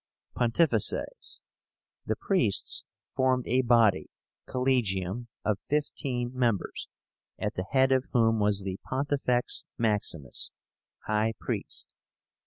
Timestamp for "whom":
8.11-8.39